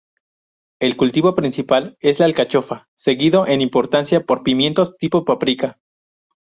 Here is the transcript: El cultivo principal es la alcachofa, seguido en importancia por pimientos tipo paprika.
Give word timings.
El 0.79 0.97
cultivo 0.97 1.35
principal 1.35 1.95
es 1.99 2.17
la 2.17 2.25
alcachofa, 2.25 2.87
seguido 2.95 3.45
en 3.45 3.61
importancia 3.61 4.25
por 4.25 4.41
pimientos 4.41 4.97
tipo 4.97 5.25
paprika. 5.25 5.77